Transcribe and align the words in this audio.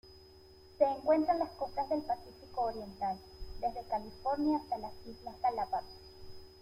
Se 0.79 0.83
encuentra 0.83 1.33
en 1.33 1.39
las 1.41 1.51
costas 1.51 1.87
del 1.89 2.01
Pacífico 2.01 2.61
oriental: 2.61 3.19
desde 3.59 3.83
California 3.87 4.57
hasta 4.57 4.79
las 4.79 4.93
Islas 5.05 5.39
Galápagos. 5.43 5.93